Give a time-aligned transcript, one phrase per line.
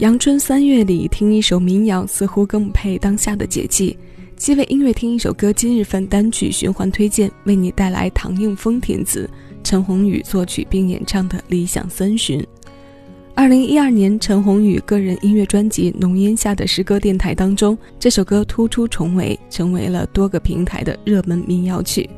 [0.00, 3.98] 阳春三月里听一首民谣，似乎更配当下的节气。
[4.34, 9.28] 既为音乐听一首歌，今日份单曲循环推荐，为你带来唐映枫填词、
[9.62, 12.40] 陈鸿宇作曲并演唱的《理想三旬》。
[13.34, 22.08] 二零一二年，陈鸿宇个人音乐专辑《浓烟下的诗歌电台》当中，这首歌突出重围，成为了多个平台的热门民谣曲。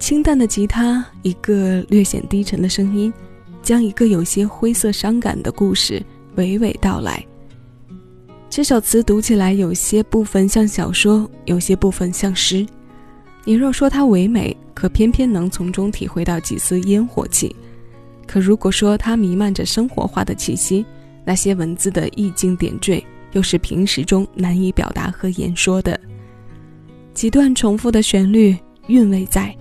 [0.00, 3.14] 清淡的吉他，一个略显低沉的声音，
[3.62, 6.02] 将一个有些灰色伤感的故事。
[6.36, 7.24] 娓娓道来。
[8.48, 12.64] 这首词读起来有些部分像小说，有些部分像诗。
[13.44, 17.54] 你若说它唯美，可偏偏能从中体会到几丝烟火气；
[18.26, 20.86] 可如果说它弥漫着生活化的气息，
[21.24, 25.98] 那些文字的意境点缀，又是平时中难以表达和言说的。
[27.12, 29.54] 几段重复的旋律，韵味在，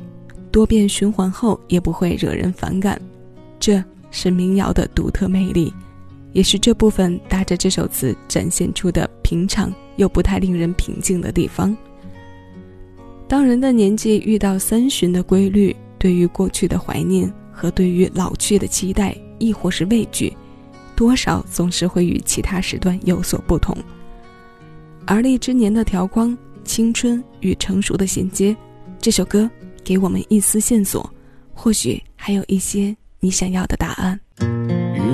[0.51, 3.01] 多遍循环后也不会惹人反感。
[3.59, 5.73] 这是民谣的独特魅力。
[6.33, 11.75] 也是这部分搭着这首词展现出的平常又不太令人平静的地方。
[13.27, 20.35] 当人的年纪遇到三旬的规律，对于过去的怀念和对于老去的期待，亦或是畏惧，
[20.95, 23.75] 多少总是会与其他时段有所不同。
[25.05, 28.55] 而立之年的调光、青春与成熟的衔接，
[28.99, 29.49] 这首歌
[29.83, 31.09] 给我们一丝线索，
[31.53, 34.19] 或许还有一些你想要的答案。